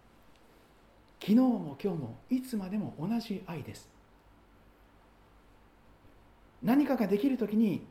[1.25, 3.89] 昨日も今日もいつまでも同じ愛です。
[6.63, 7.87] 何かができる時に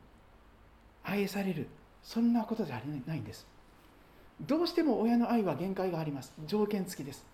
[1.04, 1.68] 愛される。
[2.04, 3.48] そんなことじゃないんです。
[4.40, 6.32] どうしても親の愛は限界があります。
[6.46, 7.26] 条件付きです。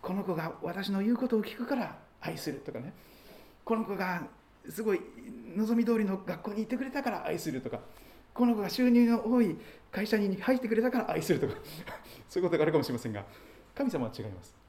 [0.00, 2.94] この子が私の言うことを聞くから愛するとかね。
[3.66, 4.22] この子が
[4.70, 5.00] すごい
[5.56, 7.80] 望み通りの学校に行ってくれたから愛するとか。
[8.32, 9.58] この子が収入の多い
[9.92, 11.54] 会社に入ってくれたから愛するとか。
[12.30, 13.26] そういうことがあるかもしれませんが
[13.74, 14.63] 神様は違います。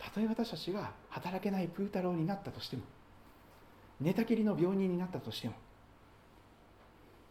[0.00, 2.82] たとえ私たちが働けないプー太郎になったとしても
[4.00, 5.54] 寝たきりの病人になったとしても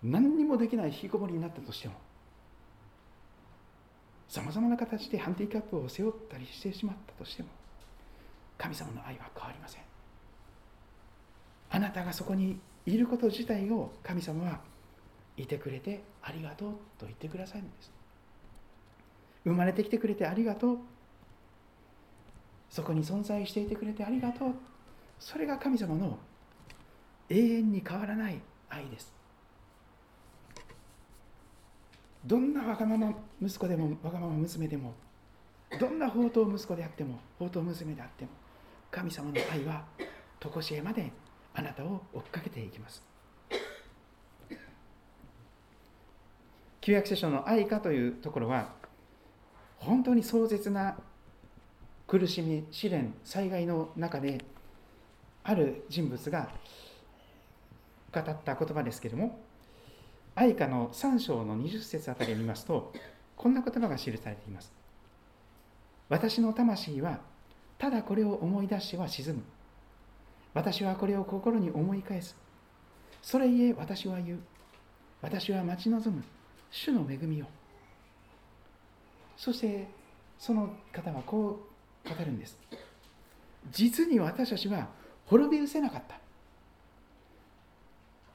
[0.03, 1.95] 何にもできない引きこもりになったとしても
[4.29, 7.49] さまざまな形でハンディキャップを背負ったりしてしまったとしても
[8.59, 9.81] 神様の愛は変わりません。
[11.71, 14.59] あなたがそこにいること自体を神様は
[15.37, 17.91] いてくれてありがとうと言ってくださるんです。
[19.45, 20.77] 生まれてきてくれてありがとう
[22.69, 24.53] そこに存在していてくれてありがとう。
[25.19, 26.17] それが神様の
[27.29, 28.39] 永遠に変わらない
[28.69, 29.13] 愛です。
[32.25, 34.93] どんなわがまま息子でもわがまま娘でも
[35.79, 38.31] どんな宝刀息子であっても宝刀娘であっても
[38.91, 39.85] 神様の愛は
[40.39, 41.11] 常しえまで
[41.53, 43.03] あなたを追っかけていきます。
[46.81, 48.73] 旧約聖書の愛かというところは
[49.77, 50.97] 本当に壮絶な
[52.09, 54.43] 苦しみ試練災害の中で
[55.43, 56.49] ある人物が
[58.11, 59.39] 語った言葉ですけれども
[60.33, 62.91] 愛歌の3章の20節あたりを見ますと
[63.37, 64.73] こんな言葉が記されています。
[66.09, 67.19] 私の魂は
[67.77, 69.43] ただこれを思い出しては沈む。
[70.55, 72.35] 私はこれを心に思い返す。
[73.21, 74.39] それゆえ私は言う。
[75.21, 76.23] 私は待ち望む。
[76.71, 77.45] 主の恵みを。
[79.37, 79.87] そして
[80.39, 81.68] その方はこう
[82.15, 82.57] 語るんです。
[83.71, 84.87] 実に私たちは
[85.25, 86.19] 滅び失せなかった。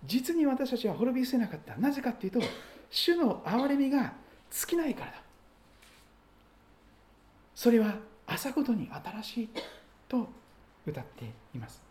[0.05, 1.77] 実に私たちは滅び失せなかった。
[1.77, 2.41] なぜかというと
[2.91, 4.13] 主の憐れみが
[4.51, 5.17] 尽きないからだ。
[7.55, 7.97] それは
[8.27, 9.49] 朝ごとに新しい
[10.09, 10.29] と
[10.87, 11.83] 歌っています。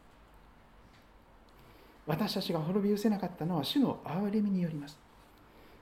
[2.05, 4.97] 私たちが滅び失せなかったのは主の憐れみによります。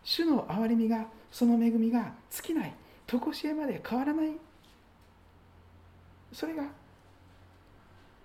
[0.04, 2.74] 主の憐れみがその恵みが尽きない。
[3.08, 4.38] 常しえまで変わらない
[6.32, 6.64] それが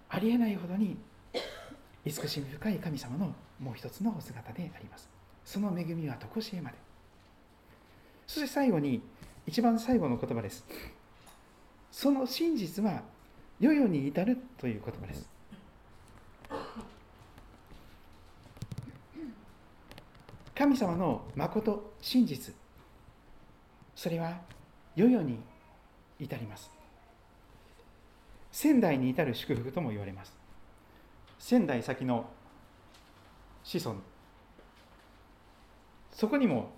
[0.08, 0.96] ありえないほどに
[2.04, 5.08] 慈しみ深い神様のもう一つのお姿であります。
[5.44, 6.76] その恵みは常しえまで。
[8.26, 9.02] そして最後に
[9.46, 10.64] 一番最後の言葉です。
[11.90, 13.02] その真実は
[13.58, 15.28] 世々に至るという言葉です。
[20.54, 22.54] 神様の誠真実。
[23.94, 24.40] それは
[24.94, 25.38] 世々に
[26.18, 26.75] 至ります。
[28.56, 30.34] 仙台に至る祝福とも言われます。
[31.38, 32.24] 仙台先の
[33.62, 33.98] 子孫。
[36.10, 36.70] そこにも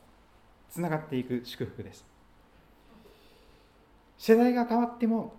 [0.69, 2.05] つながっていく祝福です。
[4.19, 5.35] 世代が変わっても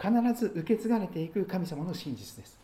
[0.00, 2.58] 必ず受け継がれていく神様の真実です。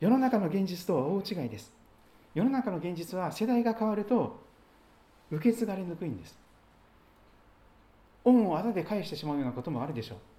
[0.00, 1.72] 世の中の現実とは大違いです。
[2.34, 4.40] 世の中の現実は世代が変わると
[5.30, 6.36] 受け継がれにくいんです。
[8.24, 10.31] 恩をあだで返してしまうようなこともあるでしょう。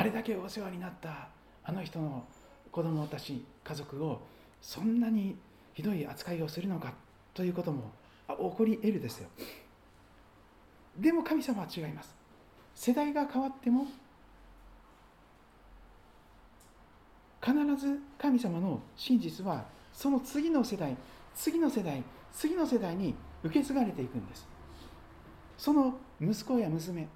[0.00, 1.28] あれだけお世話になった
[1.62, 2.24] あの人の
[2.72, 4.22] 子供たち家族を
[4.62, 5.36] そんなに
[5.74, 6.94] ひどい扱いをするのか
[7.34, 7.90] ということも
[8.26, 9.28] 起こり得るですよ。
[10.96, 12.14] でも神様は違います。
[12.74, 13.88] 世代が変わっても
[17.44, 20.96] 必ず神様の真実はその次の世代
[21.34, 24.48] 次の世代次の世代に受け継がれていくんです。
[25.58, 27.06] その息子や娘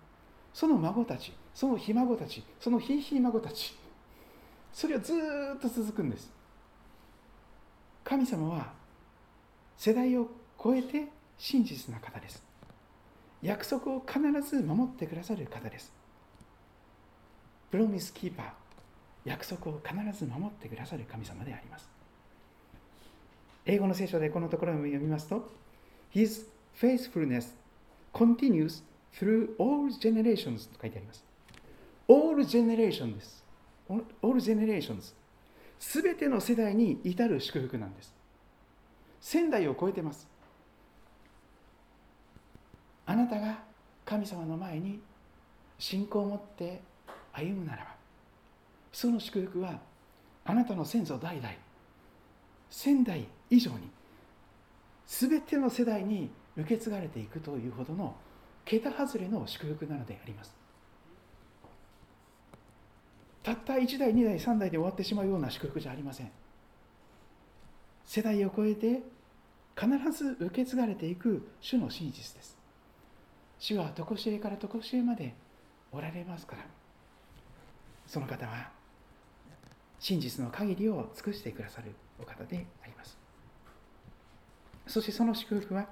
[0.53, 3.77] その孫たちそのひ孫たちそのひいひい孫たち
[4.73, 5.13] それはず
[5.57, 6.29] っと続くんです。
[8.03, 8.73] 神様は
[9.79, 10.29] 世代を
[10.63, 11.07] 超えて
[11.39, 12.43] 真実な方です。
[13.41, 15.93] 約束を必ず守ってくださる方です。
[17.71, 18.47] プロミスキーパー
[19.25, 21.89] 約束を必ず守ってくださる神様であります。
[23.67, 25.51] 英語の聖書でこのところを読みますと
[26.13, 26.47] His
[26.77, 27.55] faithfulness
[28.13, 28.83] continues
[29.19, 31.25] through all generations と書いてあります。
[32.09, 33.45] All generation です
[33.89, 35.15] all generations.
[35.79, 38.15] すべての世代に至る祝福なんです。
[39.21, 40.29] 千代を超えてます。
[43.07, 43.59] あなたが
[44.05, 45.01] 神様の前に
[45.79, 46.81] 信仰を持って
[47.33, 47.95] 歩むならば
[48.93, 49.79] その祝福は
[50.45, 51.49] あなたの先祖代々
[52.71, 53.91] 千代以上に
[55.07, 58.15] 全ての世代に受け継がれていくというほどの
[58.65, 60.64] 桁外れの祝福なのであります。
[63.45, 66.30] たった1代2代3代で終わってしまうような祝福じゃありません。
[68.07, 69.03] 世代を超えて
[69.78, 72.57] 必ず受け継がれていく主の真実です。
[73.59, 75.34] 主は常しえから常しえまで
[75.92, 76.64] おられますから。
[78.07, 78.70] その方は
[79.99, 83.18] 真実の限りを尽くしてくださるお方であります。
[84.86, 85.86] そしてその祝福は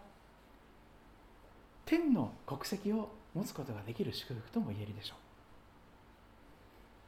[1.85, 5.32] 天の国籍を持つことができる祝福とも言えるでしょう。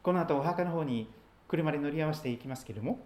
[0.05, 1.11] この後お墓の方に
[1.49, 3.01] 車で乗り合わせていきますけれども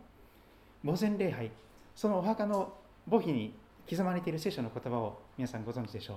[0.84, 1.50] 墓前礼拝
[1.94, 2.74] そのお墓の
[3.10, 3.54] 墓碑に
[3.88, 6.16] 刻まれている聖書の言葉を皆さんご存知でしょう。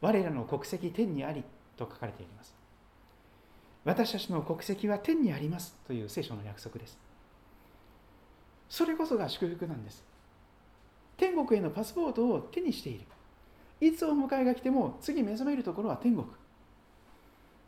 [0.00, 1.42] 我らの国籍天にあり
[1.76, 2.54] と書かれています。
[3.84, 6.96] 私たちの国籍は天にありますという聖書の約束です。
[8.68, 10.04] それこそが祝福なんです。
[11.16, 13.06] 天国へのパスポートを手にしている。
[13.80, 16.26] いつお迎えが来ても次目覚めるところは天国。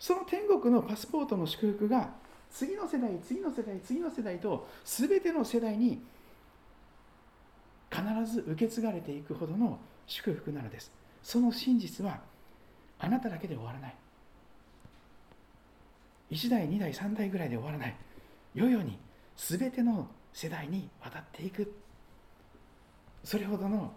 [0.01, 2.09] その天国のパスポートの祝福が
[2.51, 6.03] 次の世代次の世代次の世代と全ての世代に
[7.91, 10.91] 必ず受け継がれていくほどの祝福なのです。
[11.23, 12.19] その真実は
[12.99, 13.95] あなただけで終わらない。
[16.31, 17.95] 1代2代3代ぐらいで終わらない。
[18.55, 18.99] 世々に
[19.37, 21.75] 全ての世代に渡っていく。
[23.23, 23.93] それほどの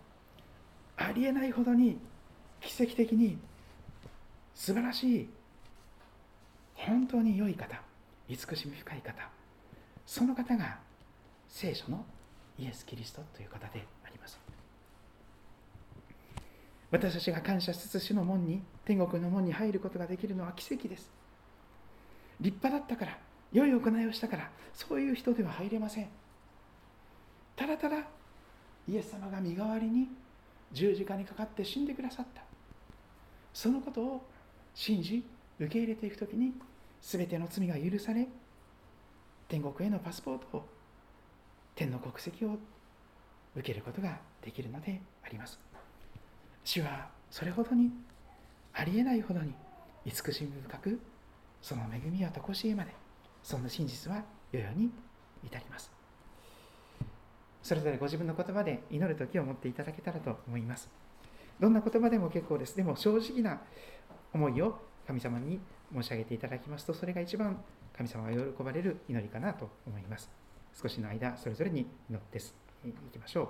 [0.97, 1.97] ありえないほどに
[2.59, 3.37] 奇跡的に
[4.53, 5.29] 素晴らしい
[6.85, 7.81] 本当に良い方
[8.27, 9.29] 慈しみ深い方
[10.05, 10.79] その方が
[11.47, 12.05] 聖書の
[12.59, 14.39] イエス・キリストという方であります。
[16.91, 21.09] 私たちが感謝しつつ主の門に天国の門に入ることができるのは奇跡です。
[22.39, 23.17] 立派だったから
[23.51, 26.09] 良い行いをしたからそういう人では入れません。
[27.55, 27.97] ただただ
[28.87, 30.09] イエス様が身代わりに
[30.71, 32.43] 十字架にかかって死んでくださった。
[33.53, 34.25] そのことを
[34.75, 35.23] 信じ
[35.59, 36.35] 受け入れていくとき
[37.03, 38.27] に全ての罪が許され
[39.47, 40.65] 天国へのパスポートを
[41.75, 42.57] 天の国籍を
[43.55, 45.59] 受けることができるのであります。
[46.63, 47.91] 主はそれほどに
[48.73, 49.53] ありえないほどに
[50.05, 50.99] 慈しみ深く
[51.61, 52.91] その恵みはとこしえまで
[53.43, 54.89] そんな真実は世々に
[55.45, 55.91] 至ります。
[57.61, 60.89] それぞれご自分の言葉で祈る時を持っていただけたらと思います。
[61.59, 62.75] どんな言葉でも結構です。
[62.75, 63.61] でも正直な
[64.33, 65.59] 思いを神様に
[65.93, 67.63] 申し上げていただきますとそれが一番
[67.95, 70.29] 神様が喜ばれる祈りかなと思います。
[70.81, 72.41] 少しの間それぞれに祈ってい
[73.11, 73.47] きましょう。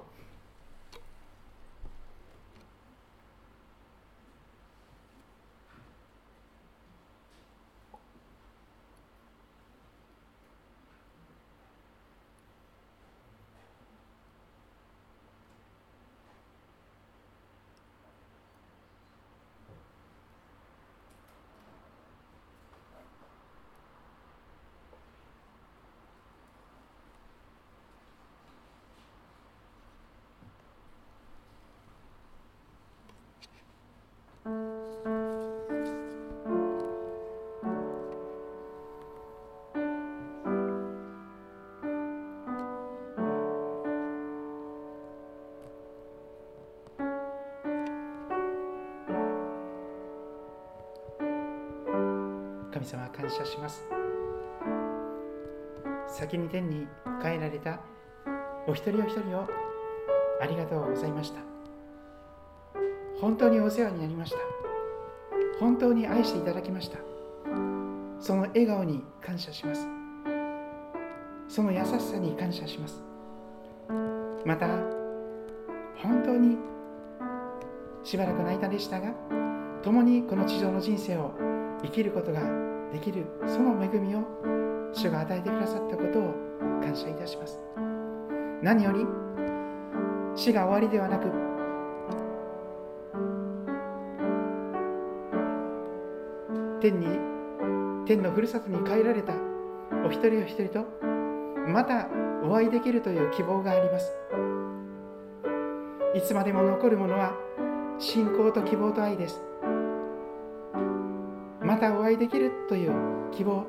[52.94, 53.84] 様感謝します。
[56.08, 56.88] 先に天に
[57.22, 57.80] 帰られた
[58.68, 59.48] お一人お一人を
[60.40, 61.40] ありがとうございました。
[63.20, 64.38] 本当にお世話になりました。
[65.60, 67.00] 本当に愛していただきました。
[68.20, 69.88] その笑顔に感謝します。
[71.48, 73.02] その優しさに感謝します。
[74.46, 74.68] また
[75.96, 76.58] 本当に
[78.04, 79.14] しばらくの間でしたが
[79.82, 81.32] 共にこの地上の人生を
[81.82, 84.20] 生きることができるその恵みを
[84.94, 86.34] 主が与えてくださったことを
[86.80, 87.60] 感謝いたします。
[88.62, 89.06] 何より
[90.36, 91.28] 死が終わりではなく
[96.80, 97.08] 天に
[98.06, 99.34] 天のふるさとに帰られた
[100.06, 100.86] お一人お一人と
[101.68, 102.08] また
[102.44, 104.14] お会いできるという希望があります。
[106.14, 107.34] いつまでも残るものは
[107.98, 109.42] 信仰と希望と愛です。
[111.84, 112.94] たお会いできるという
[113.34, 113.66] 希望。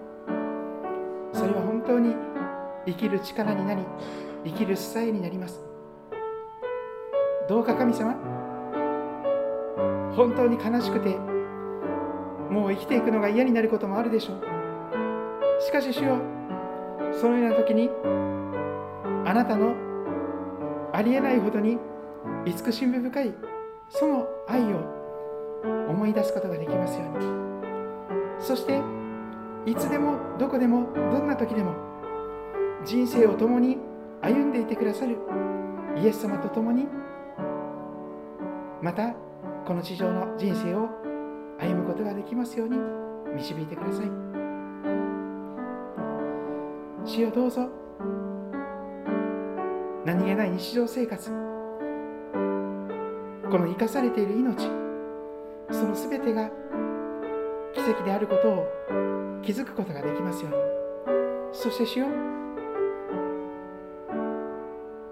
[1.33, 2.15] それは本当に
[2.87, 3.83] 生きる力になり
[4.45, 5.61] 生きる支えになります。
[7.49, 8.15] どうか神様
[10.17, 11.17] 本当に悲しくて
[12.51, 15.61] もう生きていくのが嫌になることもあるでしょう。
[15.61, 16.19] しかし主よ
[17.20, 17.91] そのような時に
[19.24, 19.74] あなたの
[20.93, 21.78] ありえないほどに
[22.47, 23.35] 慈しみ深い
[23.89, 27.53] その愛を思い出すことができますように。
[28.39, 28.81] そして
[29.66, 31.74] いつでもどこでもどんな時でも
[32.85, 33.78] 人生を共に
[34.20, 35.16] 歩んでいてくださる
[35.97, 36.86] イエス様と共に
[38.82, 39.15] また
[39.66, 40.90] この地上の人生を
[41.59, 42.77] 歩むことができますように
[43.35, 44.11] 導いてください。
[47.06, 47.69] 主よどうぞ。
[50.05, 51.31] 何気ない日常生活。
[51.31, 51.36] こ
[53.59, 54.69] の生かされている命。
[55.70, 56.51] その全てが
[57.85, 58.66] 奇跡であることを
[59.43, 60.56] 気づくことができますように
[61.52, 62.06] そして主よ。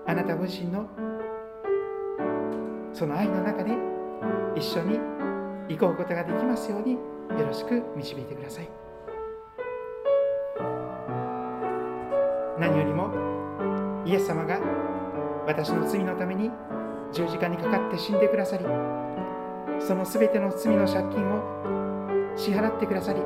[0.06, 0.88] あなたご自身の
[2.94, 3.72] その愛の中で
[4.56, 4.98] 一緒に
[5.68, 6.98] 行こうことができますようによ
[7.46, 8.70] ろしく導いてください。
[12.58, 13.10] 何よりも
[14.06, 14.58] イエス様が
[15.46, 16.50] 私の罪のために
[17.12, 18.64] 十字架にかかって死んでくださり
[19.78, 21.81] そのすべての罪の借金を
[22.36, 23.20] 支払ってくださり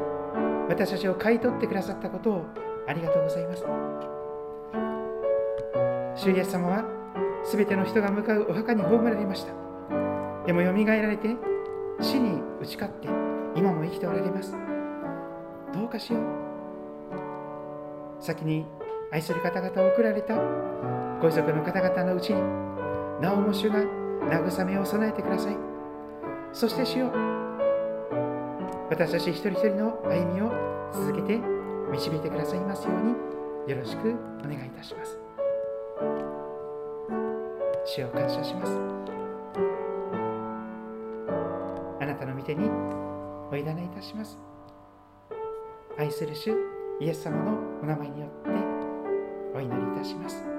[0.68, 2.44] 私たちを買い取ってくださったことを
[2.86, 3.64] ありがとうございます。
[6.16, 6.84] 主イエス様は
[7.44, 9.52] すべての人が向かうお墓に葬られました。
[10.46, 11.36] でもよみがえられて
[12.00, 13.08] 死に打ち勝って
[13.54, 14.56] 今も生きておられます。
[15.72, 16.22] どうかしよう。
[18.18, 18.66] 先に
[19.12, 20.36] 愛する方々を送られた
[21.20, 22.40] ご遺族の方々のうちに
[23.20, 23.78] なおも主が
[24.28, 25.56] 慰めを備えてください。
[26.52, 27.35] そして主よ
[28.88, 30.50] 私たち一人一人の歩みを
[30.92, 31.38] 続けて
[31.90, 35.18] 導いてくださいますようによろしくお願いいたします。
[37.84, 38.72] 主を感謝します。
[42.00, 42.70] あなたの御手に
[43.50, 44.38] お委ねいたします。
[45.98, 46.52] 愛する主
[47.00, 48.50] イエス様のお名前によって
[49.56, 50.55] お祈りいたします。